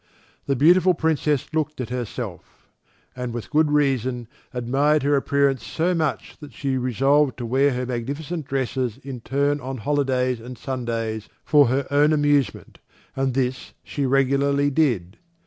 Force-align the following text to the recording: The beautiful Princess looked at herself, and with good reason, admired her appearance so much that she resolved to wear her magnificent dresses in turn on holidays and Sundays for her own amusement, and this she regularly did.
The 0.47 0.55
beautiful 0.55 0.95
Princess 0.95 1.53
looked 1.53 1.79
at 1.79 1.91
herself, 1.91 2.71
and 3.15 3.35
with 3.35 3.51
good 3.51 3.69
reason, 3.69 4.27
admired 4.51 5.03
her 5.03 5.15
appearance 5.15 5.63
so 5.63 5.93
much 5.93 6.37
that 6.39 6.53
she 6.53 6.75
resolved 6.75 7.37
to 7.37 7.45
wear 7.45 7.73
her 7.73 7.85
magnificent 7.85 8.47
dresses 8.47 8.97
in 9.03 9.21
turn 9.21 9.59
on 9.59 9.77
holidays 9.77 10.39
and 10.39 10.57
Sundays 10.57 11.29
for 11.45 11.67
her 11.67 11.85
own 11.91 12.13
amusement, 12.13 12.79
and 13.15 13.35
this 13.35 13.73
she 13.83 14.07
regularly 14.07 14.71
did. 14.71 15.17